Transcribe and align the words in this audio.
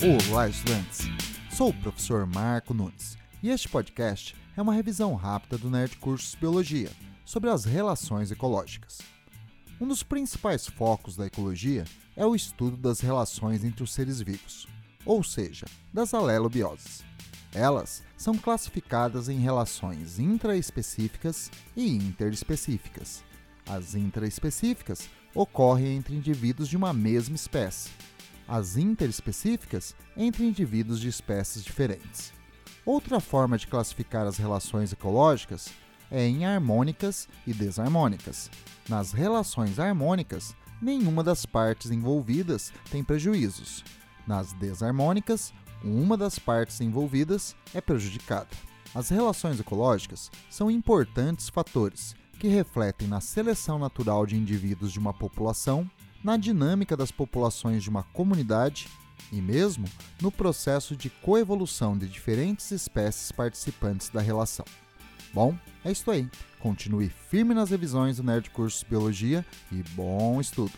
Olá, 0.00 0.48
estudantes! 0.48 1.08
Sou 1.50 1.70
o 1.70 1.74
professor 1.74 2.24
Marco 2.24 2.72
Nunes 2.72 3.18
e 3.42 3.50
este 3.50 3.68
podcast 3.68 4.36
é 4.56 4.62
uma 4.62 4.72
revisão 4.72 5.16
rápida 5.16 5.58
do 5.58 5.68
Nerd 5.68 5.96
Cursos 5.96 6.36
Biologia 6.36 6.88
sobre 7.24 7.50
as 7.50 7.64
relações 7.64 8.30
ecológicas. 8.30 9.00
Um 9.80 9.88
dos 9.88 10.04
principais 10.04 10.68
focos 10.68 11.16
da 11.16 11.26
ecologia 11.26 11.82
é 12.14 12.24
o 12.24 12.36
estudo 12.36 12.76
das 12.76 13.00
relações 13.00 13.64
entre 13.64 13.82
os 13.82 13.92
seres 13.92 14.20
vivos, 14.20 14.68
ou 15.04 15.24
seja, 15.24 15.66
das 15.92 16.14
alelobioses. 16.14 17.02
Elas 17.52 18.04
são 18.16 18.38
classificadas 18.38 19.28
em 19.28 19.40
relações 19.40 20.20
intraespecíficas 20.20 21.50
e 21.76 21.96
interespecíficas. 21.96 23.24
As 23.68 23.96
intraespecíficas 23.96 25.08
ocorrem 25.34 25.96
entre 25.96 26.14
indivíduos 26.14 26.68
de 26.68 26.76
uma 26.76 26.92
mesma 26.92 27.34
espécie, 27.34 27.90
as 28.48 28.76
interespecíficas 28.76 29.94
entre 30.16 30.44
indivíduos 30.44 30.98
de 30.98 31.08
espécies 31.08 31.62
diferentes. 31.62 32.32
Outra 32.84 33.20
forma 33.20 33.58
de 33.58 33.66
classificar 33.66 34.26
as 34.26 34.38
relações 34.38 34.92
ecológicas 34.92 35.68
é 36.10 36.26
em 36.26 36.46
harmônicas 36.46 37.28
e 37.46 37.52
desarmônicas. 37.52 38.50
Nas 38.88 39.12
relações 39.12 39.78
harmônicas, 39.78 40.56
nenhuma 40.80 41.22
das 41.22 41.44
partes 41.44 41.90
envolvidas 41.90 42.72
tem 42.90 43.04
prejuízos. 43.04 43.84
Nas 44.26 44.54
desarmônicas, 44.54 45.52
uma 45.84 46.16
das 46.16 46.38
partes 46.38 46.80
envolvidas 46.80 47.54
é 47.74 47.80
prejudicada. 47.80 48.48
As 48.94 49.10
relações 49.10 49.60
ecológicas 49.60 50.30
são 50.48 50.70
importantes 50.70 51.48
fatores 51.50 52.16
que 52.38 52.48
refletem 52.48 53.06
na 53.06 53.20
seleção 53.20 53.78
natural 53.78 54.24
de 54.24 54.36
indivíduos 54.36 54.92
de 54.92 54.98
uma 54.98 55.12
população, 55.12 55.88
na 56.22 56.36
dinâmica 56.36 56.96
das 56.96 57.10
populações 57.10 57.82
de 57.82 57.90
uma 57.90 58.02
comunidade 58.02 58.88
e 59.32 59.40
mesmo 59.40 59.86
no 60.20 60.30
processo 60.30 60.96
de 60.96 61.10
coevolução 61.10 61.96
de 61.96 62.08
diferentes 62.08 62.70
espécies 62.70 63.30
participantes 63.32 64.08
da 64.08 64.20
relação. 64.20 64.64
Bom, 65.32 65.56
é 65.84 65.92
isso 65.92 66.10
aí. 66.10 66.28
Continue 66.58 67.08
firme 67.08 67.54
nas 67.54 67.70
revisões 67.70 68.16
do 68.16 68.24
Nerd 68.24 68.50
Cursos 68.50 68.82
Biologia 68.82 69.44
e 69.70 69.82
bom 69.94 70.40
estudo! 70.40 70.72